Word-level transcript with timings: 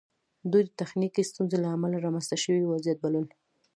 دوی 0.51 0.63
د 0.65 0.69
تخنیکي 0.81 1.23
ستونزو 1.31 1.55
له 1.63 1.69
امله 1.75 1.97
رامنځته 2.05 2.35
شوی 2.43 2.63
وضعیت 2.65 2.97
بلل 3.01 3.25